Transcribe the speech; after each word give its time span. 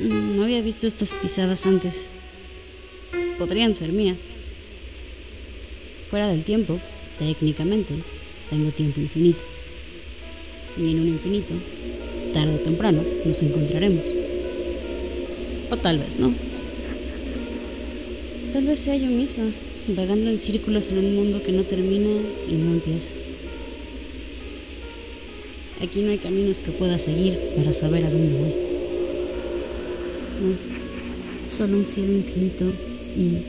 Mm, 0.00 0.36
no 0.36 0.44
había 0.44 0.62
visto 0.62 0.86
estas 0.86 1.10
pisadas 1.10 1.66
antes. 1.66 2.06
Podrían 3.38 3.76
ser 3.76 3.92
mías. 3.92 4.16
Fuera 6.08 6.28
del 6.28 6.44
tiempo, 6.44 6.80
técnicamente, 7.18 7.94
tengo 8.48 8.70
tiempo 8.70 9.00
infinito. 9.00 9.40
Y 10.78 10.90
en 10.90 11.00
un 11.00 11.08
infinito, 11.08 11.52
tarde 12.32 12.54
o 12.54 12.58
temprano, 12.58 13.02
nos 13.26 13.42
encontraremos. 13.42 14.02
O 15.70 15.76
tal 15.76 15.98
vez 15.98 16.18
no. 16.18 16.32
Tal 18.54 18.64
vez 18.64 18.80
sea 18.80 18.96
yo 18.96 19.08
misma, 19.08 19.44
vagando 19.88 20.30
en 20.30 20.40
círculos 20.40 20.88
en 20.90 20.98
un 20.98 21.14
mundo 21.14 21.42
que 21.42 21.52
no 21.52 21.64
termina 21.64 22.08
y 22.48 22.54
no 22.54 22.72
empieza. 22.72 23.10
Aquí 25.82 26.00
no 26.00 26.10
hay 26.10 26.18
caminos 26.18 26.60
que 26.60 26.70
pueda 26.70 26.96
seguir 26.96 27.38
para 27.54 27.72
saber 27.72 28.06
a 28.06 28.10
dónde 28.10 28.38
voy. 28.38 28.59
Solo 31.60 31.76
un 31.76 31.84
cielo 31.84 32.14
infinito 32.14 32.64
y 33.14 33.44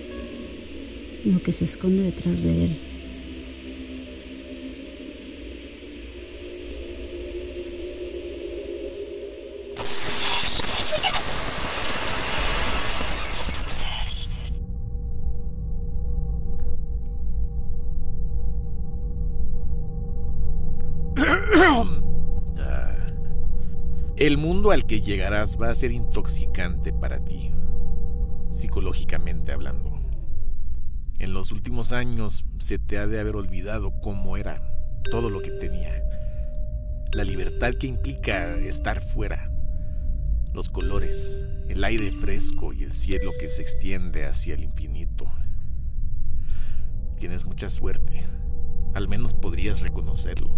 lo 1.23 1.41
que 1.41 1.53
se 1.53 1.63
esconde 1.63 2.03
detrás 2.03 2.43
de 2.43 2.63
él. 2.63 2.77
El 24.17 24.37
mundo 24.37 24.71
al 24.71 24.85
que 24.85 24.99
llegarás 24.99 25.57
va 25.57 25.69
a 25.69 25.75
ser 25.75 25.93
intoxicante 25.93 26.91
para 26.91 27.23
ti, 27.23 27.53
psicológicamente 28.61 29.51
hablando. 29.51 29.99
En 31.17 31.33
los 31.33 31.51
últimos 31.51 31.93
años 31.93 32.45
se 32.59 32.77
te 32.77 32.99
ha 32.99 33.07
de 33.07 33.19
haber 33.19 33.35
olvidado 33.35 33.99
cómo 34.01 34.37
era 34.37 34.61
todo 35.09 35.31
lo 35.31 35.39
que 35.39 35.49
tenía. 35.49 35.91
La 37.11 37.23
libertad 37.23 37.73
que 37.79 37.87
implica 37.87 38.55
estar 38.57 39.01
fuera. 39.01 39.51
Los 40.53 40.69
colores, 40.69 41.41
el 41.69 41.83
aire 41.83 42.11
fresco 42.11 42.71
y 42.71 42.83
el 42.83 42.93
cielo 42.93 43.31
que 43.39 43.49
se 43.49 43.63
extiende 43.63 44.27
hacia 44.27 44.53
el 44.53 44.63
infinito. 44.63 45.25
Tienes 47.17 47.45
mucha 47.45 47.67
suerte. 47.69 48.25
Al 48.93 49.07
menos 49.07 49.33
podrías 49.33 49.81
reconocerlo. 49.81 50.55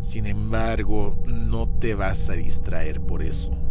Sin 0.00 0.24
embargo, 0.24 1.22
no 1.26 1.68
te 1.78 1.94
vas 1.94 2.30
a 2.30 2.34
distraer 2.34 3.02
por 3.02 3.22
eso. 3.22 3.65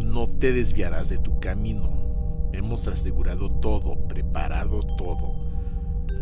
No 0.00 0.26
te 0.26 0.52
desviarás 0.52 1.08
de 1.08 1.18
tu 1.18 1.38
camino. 1.40 2.50
Hemos 2.52 2.88
asegurado 2.88 3.50
todo, 3.60 4.08
preparado 4.08 4.80
todo. 4.80 5.34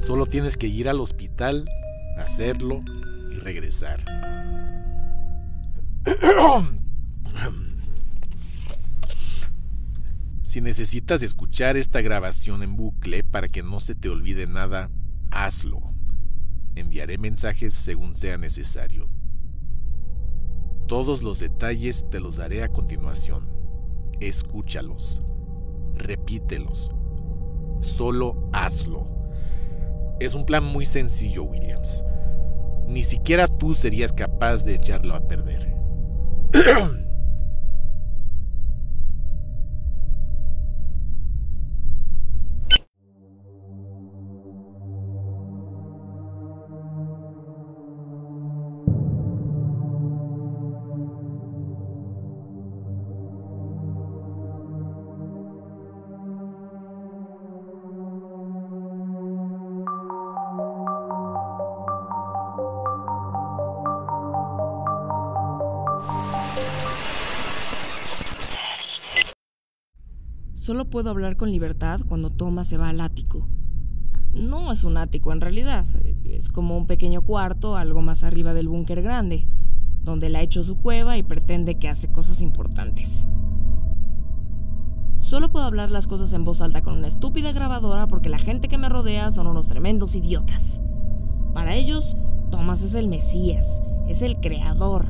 Solo 0.01 0.27
tienes 0.27 0.57
que 0.57 0.67
ir 0.67 0.89
al 0.89 1.01
hospital, 1.01 1.65
hacerlo 2.19 2.83
y 3.31 3.35
regresar. 3.37 4.05
Si 10.49 10.63
necesitas 10.63 11.23
escuchar 11.23 11.77
esta 11.77 12.01
grabación 12.01 12.63
en 12.63 12.75
bucle 12.75 13.23
para 13.23 13.49
que 13.49 13.63
no 13.63 13.81
se 13.81 13.95
te 13.95 14.09
olvide 14.09 14.47
nada, 14.47 14.91
hazlo. 15.31 15.93
Enviaré 16.75 17.19
mensajes 17.19 17.75
según 17.75 18.15
sea 18.15 18.39
necesario. 18.39 19.11
Todos 20.87 21.23
los 21.23 21.39
detalles 21.39 22.09
te 22.09 22.19
los 22.19 22.37
daré 22.37 22.63
a 22.63 22.69
continuación. 22.69 23.58
Escúchalos. 24.21 25.23
Repítelos. 25.95 26.91
Solo 27.81 28.49
hazlo. 28.53 29.07
Es 30.21 30.35
un 30.35 30.45
plan 30.45 30.65
muy 30.65 30.85
sencillo, 30.85 31.45
Williams. 31.45 32.05
Ni 32.87 33.05
siquiera 33.05 33.47
tú 33.47 33.75
serías 33.75 34.13
capaz 34.13 34.65
de 34.65 34.75
echarlo 34.75 35.15
a 35.15 35.21
perder. 35.21 35.75
Solo 70.69 70.85
puedo 70.85 71.09
hablar 71.09 71.39
con 71.39 71.51
libertad 71.51 71.99
cuando 72.07 72.29
Thomas 72.29 72.67
se 72.67 72.77
va 72.77 72.91
al 72.91 73.01
ático. 73.01 73.49
No 74.35 74.71
es 74.71 74.85
un 74.85 74.99
ático 74.99 75.33
en 75.33 75.41
realidad, 75.41 75.87
es 76.25 76.51
como 76.51 76.77
un 76.77 76.87
pequeño 76.87 77.23
cuarto 77.23 77.75
algo 77.75 78.03
más 78.03 78.23
arriba 78.23 78.53
del 78.53 78.69
búnker 78.69 79.01
grande, 79.01 79.49
donde 80.05 80.27
él 80.27 80.37
ha 80.37 80.43
hecho 80.43 80.63
su 80.63 80.77
cueva 80.77 81.17
y 81.17 81.23
pretende 81.23 81.77
que 81.77 81.89
hace 81.89 82.09
cosas 82.09 82.43
importantes. 82.43 83.27
Solo 85.21 85.51
puedo 85.51 85.65
hablar 85.65 85.91
las 85.91 86.07
cosas 86.07 86.35
en 86.35 86.45
voz 86.45 86.61
alta 86.61 86.83
con 86.83 86.99
una 86.99 87.09
estúpida 87.09 87.51
grabadora 87.53 88.07
porque 88.07 88.29
la 88.29 88.39
gente 88.39 88.69
que 88.69 88.77
me 88.77 88.91
rodea 88.91 89.31
son 89.31 89.47
unos 89.47 89.69
tremendos 89.69 90.17
idiotas. 90.17 90.83
Para 91.55 91.77
ellos, 91.77 92.15
Thomas 92.51 92.83
es 92.83 92.95
el 92.95 93.09
Mesías, 93.09 93.81
es 94.07 94.21
el 94.21 94.39
creador. 94.39 95.07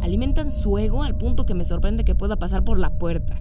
Alimentan 0.00 0.50
su 0.50 0.78
ego 0.78 1.02
al 1.02 1.18
punto 1.18 1.44
que 1.44 1.52
me 1.52 1.66
sorprende 1.66 2.06
que 2.06 2.14
pueda 2.14 2.36
pasar 2.36 2.64
por 2.64 2.78
la 2.78 2.96
puerta. 2.96 3.38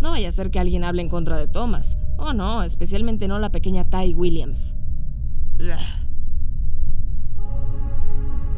No 0.00 0.10
vaya 0.10 0.28
a 0.28 0.32
ser 0.32 0.50
que 0.50 0.60
alguien 0.60 0.84
hable 0.84 1.02
en 1.02 1.08
contra 1.08 1.36
de 1.36 1.48
Thomas. 1.48 1.96
Oh, 2.16 2.32
no, 2.32 2.62
especialmente 2.62 3.26
no 3.26 3.38
la 3.38 3.50
pequeña 3.50 3.84
Ty 3.84 4.14
Williams. 4.14 4.74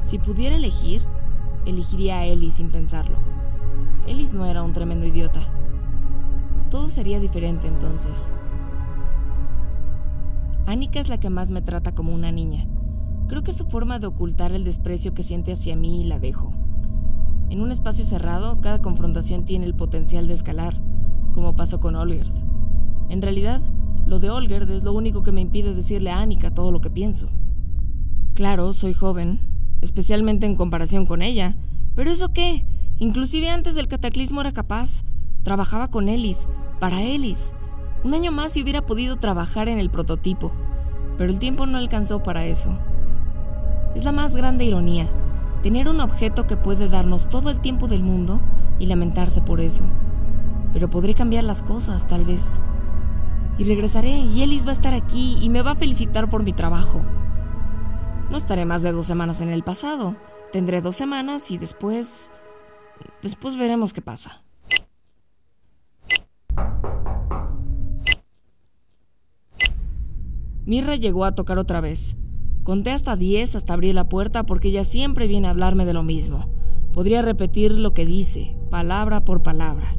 Si 0.03 0.19
pudiera 0.19 0.56
elegir, 0.56 1.03
elegiría 1.65 2.19
a 2.19 2.27
Ellie 2.27 2.51
sin 2.51 2.71
pensarlo. 2.71 3.19
Ellis 4.06 4.34
no 4.34 4.45
era 4.45 4.62
un 4.62 4.73
tremendo 4.73 5.06
idiota. 5.06 5.47
Todo 6.71 6.89
sería 6.91 7.21
diferente 7.21 7.69
entonces. 7.69 8.33
Annika 10.67 11.01
es 11.01 11.09
la 11.09 11.19
que 11.19 11.31
más 11.31 11.51
me 11.51 11.62
trata 11.62 11.95
como 11.95 12.15
una 12.15 12.33
niña. 12.33 12.67
Creo 13.28 13.43
que 13.43 13.53
su 13.53 13.65
forma 13.65 13.99
de 13.99 14.07
ocultar 14.07 14.53
el 14.53 14.65
desprecio 14.65 15.15
que 15.15 15.22
siente 15.22 15.53
hacia 15.53 15.75
mí 15.75 16.03
y 16.03 16.05
la 16.05 16.19
dejo. 16.19 16.53
En 17.49 17.61
un 17.61 17.72
espacio 17.72 18.05
cerrado, 18.05 18.61
cada 18.61 18.81
confrontación 18.81 19.45
tiene 19.45 19.67
el 19.67 19.75
potencial 19.75 20.28
de 20.28 20.34
escalar 20.34 20.90
como 21.33 21.57
pasó 21.57 21.81
con 21.81 21.97
Olgerd. 21.97 22.33
En 23.09 23.23
realidad, 23.23 23.63
lo 24.07 24.19
de 24.19 24.31
Olgerd 24.31 24.71
es 24.71 24.83
lo 24.83 24.93
único 24.93 25.23
que 25.23 25.33
me 25.33 25.41
impide 25.41 25.75
decirle 25.75 26.11
a 26.11 26.21
Annika 26.21 26.53
todo 26.53 26.73
lo 26.73 26.81
que 26.81 26.91
pienso. 26.91 27.29
Claro, 28.35 28.73
soy 28.73 28.95
joven, 28.95 29.41
especialmente 29.81 30.47
en 30.47 30.57
comparación 30.57 31.07
con 31.07 31.23
ella, 31.23 31.57
pero 31.95 32.11
¿eso 32.11 32.33
qué? 32.33 32.65
Inclusive 32.99 33.51
antes 33.51 33.75
del 33.75 33.89
cataclismo 33.89 34.41
era 34.41 34.53
capaz. 34.53 35.05
Trabajaba 35.43 35.89
con 35.89 36.09
Ellis, 36.09 36.49
para 36.79 37.03
Ellis. 37.03 37.53
Un 38.05 38.15
año 38.15 38.33
más 38.33 38.57
y 38.57 38.63
hubiera 38.63 38.85
podido 38.87 39.17
trabajar 39.17 39.69
en 39.69 39.79
el 39.79 39.91
prototipo, 39.91 40.53
pero 41.19 41.31
el 41.31 41.39
tiempo 41.39 41.67
no 41.67 41.79
alcanzó 41.79 42.23
para 42.23 42.47
eso. 42.47 42.79
Es 43.95 44.05
la 44.05 44.13
más 44.13 44.35
grande 44.35 44.65
ironía, 44.65 45.09
tener 45.63 45.89
un 45.89 46.01
objeto 46.01 46.47
que 46.47 46.57
puede 46.57 46.89
darnos 46.89 47.28
todo 47.28 47.51
el 47.51 47.60
tiempo 47.60 47.89
del 47.89 48.03
mundo 48.03 48.41
y 48.78 48.87
lamentarse 48.87 49.41
por 49.41 49.60
eso 49.60 49.84
pero 50.72 50.91
podré 50.91 51.15
cambiar 51.15 51.45
las 51.45 51.63
cosas, 51.63 52.07
tal 52.07 52.25
vez. 52.25 52.61
Y 53.59 53.65
regresaré 53.65 54.19
y 54.19 54.43
Ellis 54.43 54.65
va 54.65 54.71
a 54.71 54.72
estar 54.72 54.95
aquí 54.95 55.37
y 55.41 55.51
me 55.51 55.63
va 55.63 55.72
a 55.72 55.77
felicitar 55.77 56.28
por 56.28 56.43
mi 56.43 56.53
trabajo. 56.53 57.03
No 58.31 58.37
estaré 58.37 58.65
más 58.65 58.83
de 58.83 58.93
dos 58.93 59.07
semanas 59.07 59.41
en 59.41 59.49
el 59.49 59.63
pasado. 59.63 60.17
Tendré 60.53 60.81
dos 60.81 60.97
semanas 60.97 61.51
y 61.51 61.59
después... 61.59 62.31
Después 63.22 63.57
veremos 63.57 63.93
qué 63.93 64.03
pasa. 64.03 64.43
Mirra 70.65 70.97
llegó 70.97 71.25
a 71.25 71.34
tocar 71.34 71.59
otra 71.59 71.81
vez. 71.81 72.16
Conté 72.63 72.93
hasta 72.93 73.16
diez 73.16 73.57
hasta 73.57 73.73
abrir 73.73 73.95
la 73.95 74.09
puerta 74.09 74.45
porque 74.45 74.69
ella 74.69 74.84
siempre 74.84 75.27
viene 75.27 75.49
a 75.49 75.51
hablarme 75.51 75.84
de 75.84 75.95
lo 75.95 76.03
mismo. 76.03 76.49
Podría 76.93 77.23
repetir 77.23 77.73
lo 77.73 77.95
que 77.95 78.07
dice, 78.07 78.57
palabra 78.71 79.25
por 79.25 79.43
palabra. 79.43 79.97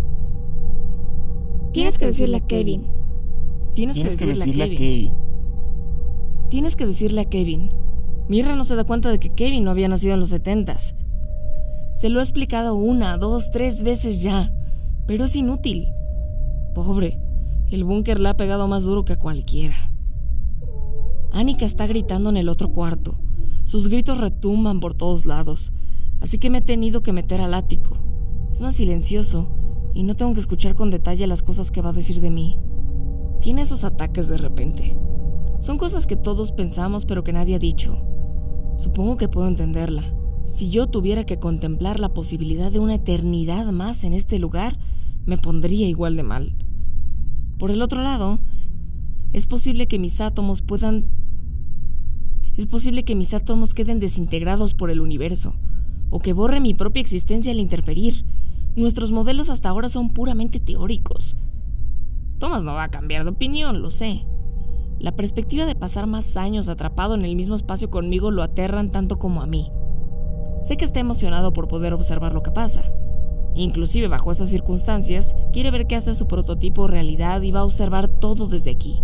Tienes 1.72 1.98
que 1.98 2.06
decirle 2.06 2.38
a 2.38 2.42
Kevin. 2.42 2.88
Tienes, 3.74 3.98
que 3.98 4.04
decirle, 4.04 4.64
a, 4.64 4.68
Kevin. 4.68 5.14
Tienes 6.50 6.76
que 6.76 6.86
decirle 6.86 7.22
a 7.22 7.26
Kevin. 7.26 7.72
Mirra 8.28 8.56
no 8.58 8.66
se 8.66 8.76
da 8.76 8.84
cuenta 8.84 9.10
de 9.10 9.20
que 9.20 9.34
Kevin 9.34 9.64
no 9.64 9.72
había 9.72 9.88
nacido 9.88 10.14
en 10.14 10.20
los 10.20 10.30
setentas. 10.30 10.96
Se 11.96 12.10
lo 12.10 12.20
he 12.20 12.24
explicado 12.24 12.76
una, 12.76 13.18
dos, 13.18 13.52
tres 13.52 13.84
veces 13.84 14.22
ya. 14.22 14.54
Pero 15.08 15.24
es 15.24 15.36
inútil. 15.38 15.88
Pobre, 16.76 17.20
el 17.70 17.86
búnker 17.86 18.20
le 18.20 18.30
ha 18.30 18.36
pegado 18.36 18.68
más 18.68 18.84
duro 18.84 19.06
que 19.06 19.14
a 19.14 19.20
cualquiera. 19.20 19.76
Annika 21.32 21.66
está 21.66 21.88
gritando 21.88 22.30
en 22.30 22.36
el 22.36 22.50
otro 22.50 22.74
cuarto. 22.74 23.16
Sus 23.64 23.88
gritos 23.88 24.20
retumban 24.20 24.82
por 24.82 24.94
todos 24.94 25.26
lados, 25.26 25.72
así 26.20 26.38
que 26.38 26.50
me 26.50 26.58
he 26.58 26.62
tenido 26.62 27.02
que 27.02 27.14
meter 27.14 27.40
al 27.40 27.54
ático. 27.54 27.96
Es 28.52 28.62
más 28.62 28.76
silencioso 28.76 29.61
y 29.94 30.04
no 30.04 30.16
tengo 30.16 30.34
que 30.34 30.40
escuchar 30.40 30.76
con 30.76 30.90
detalle 30.90 31.28
las 31.28 31.44
cosas 31.44 31.72
que 31.72 31.82
va 31.82 31.90
a 31.90 31.94
decir 31.94 32.22
de 32.22 32.32
mí. 32.32 32.60
Tiene 33.42 33.62
esos 33.62 33.84
ataques 33.84 34.28
de 34.28 34.38
repente. 34.38 34.98
Son 35.60 35.78
cosas 35.78 36.08
que 36.08 36.16
todos 36.16 36.52
pensamos 36.52 37.06
pero 37.06 37.24
que 37.24 37.34
nadie 37.34 37.56
ha 37.56 37.60
dicho. 37.60 38.02
Supongo 38.76 39.18
que 39.18 39.28
puedo 39.28 39.48
entenderla. 39.48 40.04
Si 40.48 40.70
yo 40.70 40.88
tuviera 40.88 41.26
que 41.26 41.40
contemplar 41.40 42.00
la 42.00 42.14
posibilidad 42.14 42.72
de 42.72 42.80
una 42.80 42.96
eternidad 42.96 43.72
más 43.72 44.04
en 44.04 44.14
este 44.14 44.40
lugar, 44.40 44.78
me 45.26 45.38
pondría 45.38 45.88
igual 45.88 46.16
de 46.16 46.24
mal. 46.24 46.56
Por 47.58 47.72
el 47.72 47.82
otro 47.82 48.02
lado, 48.02 48.40
es 49.34 49.46
posible 49.46 49.88
que 49.88 50.00
mis 50.00 50.20
átomos 50.20 50.62
puedan... 50.62 51.06
Es 52.58 52.68
posible 52.68 53.04
que 53.04 53.16
mis 53.16 53.34
átomos 53.34 53.74
queden 53.74 54.00
desintegrados 54.00 54.74
por 54.74 54.92
el 54.92 55.00
universo, 55.00 55.56
o 56.10 56.20
que 56.20 56.34
borre 56.34 56.60
mi 56.60 56.74
propia 56.74 57.02
existencia 57.02 57.52
al 57.52 57.60
interferir. 57.60 58.26
Nuestros 58.76 59.12
modelos 59.12 59.50
hasta 59.50 59.68
ahora 59.68 59.90
son 59.90 60.10
puramente 60.10 60.62
teóricos. 60.62 61.36
Thomas 62.40 62.64
no 62.64 62.74
va 62.74 62.86
a 62.86 62.92
cambiar 62.92 63.26
de 63.26 63.32
opinión, 63.32 63.82
lo 63.82 63.92
sé. 63.92 64.26
La 64.98 65.12
perspectiva 65.12 65.66
de 65.66 65.76
pasar 65.76 66.08
más 66.08 66.38
años 66.38 66.70
atrapado 66.70 67.16
en 67.16 67.26
el 67.26 67.36
mismo 67.36 67.56
espacio 67.56 67.90
conmigo 67.90 68.32
lo 68.32 68.44
aterran 68.44 68.90
tanto 68.92 69.20
como 69.20 69.42
a 69.42 69.46
mí. 69.46 69.72
Sé 70.64 70.78
que 70.78 70.86
está 70.86 71.02
emocionado 71.02 71.52
por 71.52 71.68
poder 71.68 71.94
observar 71.94 72.34
lo 72.34 72.44
que 72.44 72.52
pasa. 72.52 72.84
Inclusive 73.56 74.08
bajo 74.08 74.32
esas 74.32 74.50
circunstancias, 74.50 75.36
quiere 75.52 75.70
ver 75.70 75.86
qué 75.86 75.98
hace 75.98 76.14
su 76.14 76.28
prototipo 76.28 76.88
realidad 76.88 77.42
y 77.42 77.52
va 77.52 77.60
a 77.60 77.66
observar 77.66 78.08
todo 78.08 78.48
desde 78.48 78.72
aquí. 78.72 79.02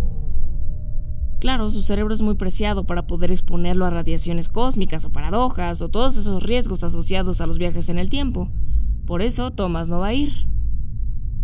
Claro, 1.40 1.70
su 1.70 1.82
cerebro 1.82 2.14
es 2.14 2.22
muy 2.22 2.36
preciado 2.36 2.86
para 2.86 3.06
poder 3.06 3.32
exponerlo 3.32 3.86
a 3.86 3.90
radiaciones 3.90 4.48
cósmicas 4.48 5.04
o 5.04 5.10
paradojas 5.10 5.82
o 5.82 5.90
todos 5.90 6.16
esos 6.16 6.42
riesgos 6.42 6.84
asociados 6.86 7.42
a 7.42 7.48
los 7.48 7.58
viajes 7.58 7.90
en 7.90 8.00
el 8.00 8.10
tiempo. 8.10 8.50
Por 9.08 9.22
eso 9.22 9.52
Thomas 9.52 9.88
no 9.88 10.00
va 10.00 10.08
a 10.08 10.14
ir. 10.14 10.34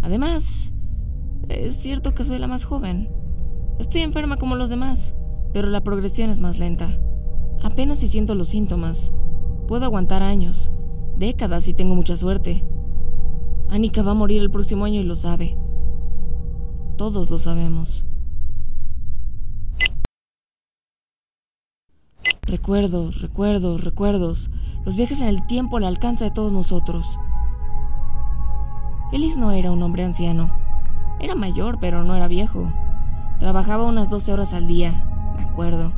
Además, 0.01 0.73
es 1.47 1.77
cierto 1.77 2.13
que 2.13 2.25
soy 2.25 2.37
la 2.37 2.47
más 2.47 2.65
joven. 2.65 3.09
Estoy 3.79 4.01
enferma 4.01 4.35
como 4.35 4.57
los 4.57 4.67
demás, 4.67 5.15
pero 5.53 5.69
la 5.69 5.81
progresión 5.81 6.29
es 6.29 6.39
más 6.39 6.59
lenta. 6.59 6.89
Apenas 7.63 7.99
si 7.99 8.09
siento 8.09 8.35
los 8.35 8.49
síntomas. 8.49 9.13
Puedo 9.65 9.85
aguantar 9.85 10.23
años, 10.23 10.71
décadas 11.17 11.63
si 11.63 11.73
tengo 11.73 11.95
mucha 11.95 12.17
suerte. 12.17 12.65
Anika 13.69 14.03
va 14.03 14.11
a 14.11 14.15
morir 14.15 14.41
el 14.41 14.51
próximo 14.51 14.83
año 14.83 14.99
y 14.99 15.05
lo 15.05 15.15
sabe. 15.15 15.57
Todos 16.97 17.29
lo 17.29 17.39
sabemos. 17.39 18.05
Recuerdos, 22.41 23.21
recuerdos, 23.21 23.85
recuerdos. 23.85 24.51
Los 24.83 24.97
viajes 24.97 25.21
en 25.21 25.29
el 25.29 25.47
tiempo 25.47 25.77
al 25.77 25.85
alcance 25.85 26.25
de 26.25 26.31
todos 26.31 26.51
nosotros. 26.51 27.07
Ellis 29.13 29.37
no 29.37 29.53
era 29.53 29.71
un 29.71 29.81
hombre 29.81 30.03
anciano. 30.03 30.51
Era 31.21 31.35
mayor, 31.35 31.77
pero 31.79 32.03
no 32.03 32.15
era 32.17 32.27
viejo. 32.27 32.69
Trabajaba 33.39 33.85
unas 33.85 34.09
12 34.09 34.33
horas 34.33 34.53
al 34.53 34.67
día, 34.67 35.05
me 35.37 35.43
acuerdo, 35.43 35.93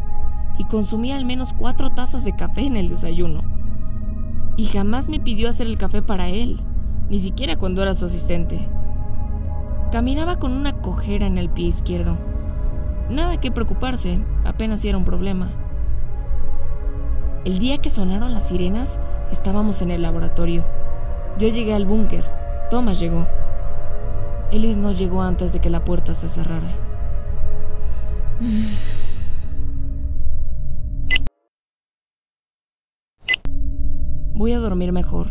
y 0.59 0.65
consumía 0.65 1.15
al 1.15 1.25
menos 1.25 1.53
cuatro 1.53 1.89
tazas 1.89 2.23
de 2.23 2.35
café 2.35 2.67
en 2.67 2.75
el 2.75 2.89
desayuno 2.89 3.55
y 4.57 4.65
jamás 4.65 5.09
me 5.09 5.19
pidió 5.19 5.49
hacer 5.49 5.67
el 5.67 5.77
café 5.77 6.01
para 6.01 6.29
él, 6.29 6.59
ni 7.09 7.17
siquiera 7.17 7.57
cuando 7.57 7.81
era 7.81 7.93
su 7.93 8.05
asistente. 8.05 8.67
Caminaba 9.91 10.39
con 10.39 10.53
una 10.53 10.81
cojera 10.81 11.25
en 11.27 11.37
el 11.37 11.49
pie 11.49 11.67
izquierdo. 11.67 12.17
Nada 13.09 13.39
que 13.39 13.51
preocuparse, 13.51 14.19
apenas 14.45 14.83
era 14.85 14.97
un 14.97 15.03
problema. 15.03 15.49
El 17.43 17.59
día 17.59 17.77
que 17.77 17.89
sonaron 17.89 18.33
las 18.33 18.47
sirenas, 18.47 18.99
estábamos 19.31 19.81
en 19.81 19.91
el 19.91 20.01
laboratorio. 20.01 20.63
Yo 21.37 21.49
llegué 21.49 21.73
al 21.73 21.85
búnker, 21.85 22.25
Thomas 22.69 22.99
llegó. 22.99 23.27
Ellis 24.51 24.77
no 24.77 24.91
llegó 24.91 25.21
antes 25.21 25.53
de 25.53 25.59
que 25.59 25.69
la 25.69 25.85
puerta 25.85 26.13
se 26.13 26.27
cerrara. 26.27 26.67
Voy 34.33 34.51
a 34.51 34.59
dormir 34.59 34.91
mejor. 34.91 35.27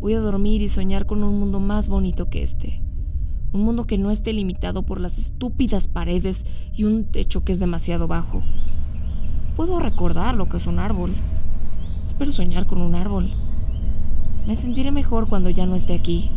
Voy 0.00 0.14
a 0.14 0.20
dormir 0.20 0.62
y 0.62 0.68
soñar 0.68 1.06
con 1.06 1.22
un 1.22 1.38
mundo 1.38 1.60
más 1.60 1.88
bonito 1.88 2.28
que 2.28 2.42
este. 2.42 2.82
Un 3.52 3.62
mundo 3.62 3.86
que 3.86 3.96
no 3.96 4.10
esté 4.10 4.32
limitado 4.32 4.82
por 4.82 5.00
las 5.00 5.16
estúpidas 5.16 5.88
paredes 5.88 6.44
y 6.72 6.84
un 6.84 7.04
techo 7.04 7.44
que 7.44 7.52
es 7.52 7.60
demasiado 7.60 8.08
bajo. 8.08 8.42
Puedo 9.56 9.78
recordar 9.78 10.34
lo 10.34 10.48
que 10.48 10.56
es 10.56 10.66
un 10.66 10.80
árbol. 10.80 11.12
Espero 12.04 12.32
soñar 12.32 12.66
con 12.66 12.82
un 12.82 12.96
árbol. 12.96 13.30
Me 14.46 14.56
sentiré 14.56 14.90
mejor 14.90 15.28
cuando 15.28 15.48
ya 15.50 15.64
no 15.66 15.74
esté 15.74 15.94
aquí. 15.94 16.30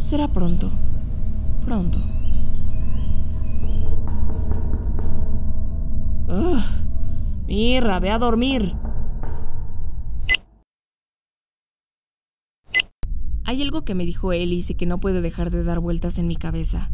Será 0.00 0.28
pronto. 0.28 0.70
Pronto. 1.64 1.98
Ugh. 6.28 6.62
Mirra, 7.46 7.98
ve 8.00 8.10
a 8.10 8.18
dormir. 8.18 8.74
Hay 13.44 13.62
algo 13.62 13.84
que 13.84 13.96
me 13.96 14.06
dijo 14.06 14.32
Ellis 14.32 14.70
y 14.70 14.74
que 14.74 14.86
no 14.86 15.00
puede 15.00 15.20
dejar 15.20 15.50
de 15.50 15.64
dar 15.64 15.80
vueltas 15.80 16.18
en 16.18 16.28
mi 16.28 16.36
cabeza. 16.36 16.90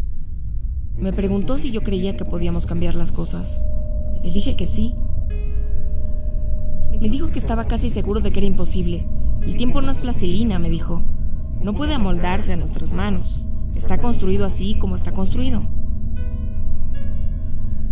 Me 0.96 1.12
preguntó 1.12 1.58
si 1.58 1.70
yo 1.70 1.82
creía 1.82 2.16
que 2.16 2.24
podíamos 2.24 2.64
cambiar 2.64 2.94
las 2.94 3.12
cosas. 3.12 3.66
Le 4.22 4.30
dije 4.30 4.56
que 4.56 4.66
sí. 4.66 4.94
Me 6.98 7.10
dijo 7.10 7.30
que 7.30 7.38
estaba 7.38 7.66
casi 7.66 7.90
seguro 7.90 8.20
de 8.20 8.32
que 8.32 8.38
era 8.38 8.46
imposible. 8.46 9.06
El 9.42 9.58
tiempo 9.58 9.82
no 9.82 9.90
es 9.90 9.98
plastilina, 9.98 10.58
me 10.58 10.70
dijo. 10.70 11.04
No 11.66 11.74
puede 11.74 11.94
amoldarse 11.94 12.52
a 12.52 12.56
nuestras 12.56 12.92
manos. 12.92 13.44
Está 13.74 13.98
construido 13.98 14.46
así 14.46 14.78
como 14.78 14.94
está 14.94 15.10
construido. 15.10 15.64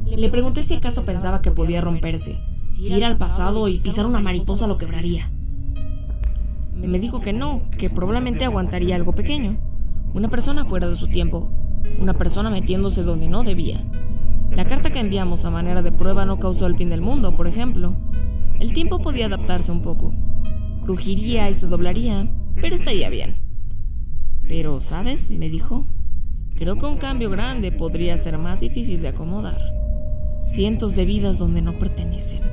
Le 0.06 0.28
pregunté 0.28 0.62
si 0.62 0.74
acaso 0.74 1.04
pensaba 1.04 1.42
que 1.42 1.50
podía 1.50 1.80
romperse, 1.80 2.38
si 2.72 2.94
ir 2.94 3.04
al 3.04 3.16
pasado 3.16 3.66
y 3.66 3.80
pisar 3.80 4.06
una 4.06 4.20
mariposa 4.20 4.68
lo 4.68 4.78
quebraría 4.78 5.28
me 6.76 7.00
dijo 7.00 7.20
que 7.20 7.32
no, 7.32 7.62
que 7.76 7.90
probablemente 7.90 8.44
aguantaría 8.44 8.94
algo 8.94 9.12
pequeño. 9.12 9.56
Una 10.12 10.28
persona 10.28 10.64
fuera 10.64 10.86
de 10.86 10.94
su 10.94 11.08
tiempo. 11.08 11.50
Una 11.98 12.14
persona 12.14 12.50
metiéndose 12.50 13.02
donde 13.02 13.26
no 13.26 13.42
debía. 13.42 13.82
La 14.52 14.66
carta 14.66 14.90
que 14.90 15.00
enviamos 15.00 15.44
a 15.44 15.50
manera 15.50 15.82
de 15.82 15.90
prueba 15.90 16.24
no 16.24 16.38
causó 16.38 16.68
el 16.68 16.76
fin 16.76 16.90
del 16.90 17.00
mundo, 17.00 17.34
por 17.34 17.48
ejemplo. 17.48 17.96
El 18.60 18.72
tiempo 18.72 19.00
podía 19.00 19.26
adaptarse 19.26 19.72
un 19.72 19.82
poco. 19.82 20.14
Crujiría 20.84 21.50
y 21.50 21.54
se 21.54 21.66
doblaría, 21.66 22.28
pero 22.60 22.76
estaría 22.76 23.10
bien. 23.10 23.43
Pero, 24.48 24.76
¿sabes? 24.76 25.30
me 25.30 25.48
dijo. 25.48 25.86
Creo 26.56 26.76
que 26.76 26.86
un 26.86 26.98
cambio 26.98 27.30
grande 27.30 27.72
podría 27.72 28.16
ser 28.16 28.38
más 28.38 28.60
difícil 28.60 29.02
de 29.02 29.08
acomodar. 29.08 29.58
Cientos 30.40 30.94
de 30.94 31.04
vidas 31.04 31.38
donde 31.38 31.62
no 31.62 31.78
pertenecen. 31.78 32.44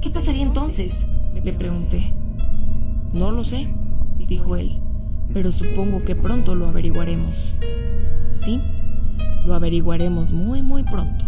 ¿Qué, 0.00 0.10
pasaría 0.10 0.42
entonces? 0.42 1.06
Le 1.42 1.52
pregunté. 1.52 2.12
No 3.12 3.32
lo 3.32 3.38
sé, 3.38 3.66
dijo 4.18 4.56
él, 4.56 4.80
pero 5.32 5.50
supongo 5.50 6.04
que 6.04 6.14
pronto 6.14 6.54
lo 6.54 6.66
averiguaremos. 6.66 7.56
Sí, 8.36 8.60
lo 9.44 9.54
averiguaremos 9.54 10.32
muy, 10.32 10.62
muy 10.62 10.82
pronto. 10.84 11.25